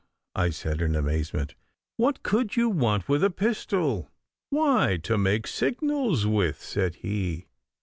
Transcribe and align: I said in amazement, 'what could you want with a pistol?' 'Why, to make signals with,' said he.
I 0.35 0.49
said 0.49 0.81
in 0.81 0.95
amazement, 0.95 1.53
'what 1.95 2.23
could 2.23 2.55
you 2.55 2.69
want 2.69 3.07
with 3.07 3.23
a 3.23 3.29
pistol?' 3.29 4.09
'Why, 4.49 4.97
to 5.03 5.15
make 5.15 5.45
signals 5.45 6.25
with,' 6.25 6.59
said 6.63 6.95
he. 6.95 7.45